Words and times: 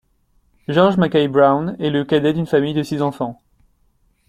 George 0.67 0.97
Mackay 0.97 1.27
Brown 1.27 1.75
est 1.79 1.91
le 1.91 2.03
cadet 2.03 2.33
d'une 2.33 2.47
famille 2.47 2.73
de 2.73 2.81
six 2.81 3.03
enfants. 3.03 3.39